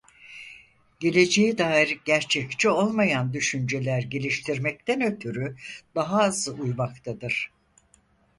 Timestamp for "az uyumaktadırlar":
6.23-7.51